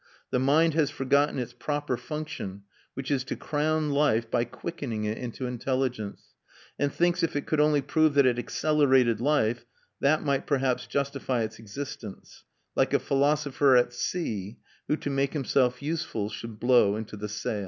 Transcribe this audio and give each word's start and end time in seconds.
The 0.31 0.39
mind 0.39 0.73
has 0.73 0.89
forgotten 0.89 1.37
its 1.37 1.53
proper 1.53 1.95
function, 1.95 2.63
which 2.95 3.11
is 3.11 3.23
to 3.25 3.35
crown 3.35 3.91
life 3.91 4.31
by 4.31 4.45
quickening 4.45 5.03
it 5.03 5.15
into 5.19 5.45
intelligence, 5.45 6.23
and 6.79 6.91
thinks 6.91 7.21
if 7.21 7.35
it 7.35 7.45
could 7.45 7.59
only 7.59 7.83
prove 7.83 8.15
that 8.15 8.25
it 8.25 8.39
accelerated 8.39 9.21
life, 9.21 9.63
that 9.99 10.23
might 10.23 10.47
perhaps 10.47 10.87
justify 10.87 11.43
its 11.43 11.59
existence; 11.59 12.45
like 12.75 12.95
a 12.95 12.99
philosopher 12.99 13.75
at 13.75 13.93
sea 13.93 14.57
who, 14.87 14.95
to 14.97 15.11
make 15.11 15.33
himself 15.33 15.83
useful, 15.83 16.29
should 16.29 16.59
blow 16.59 16.95
into 16.95 17.15
the 17.15 17.29
sail. 17.29 17.59